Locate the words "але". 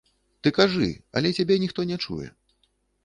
1.21-1.33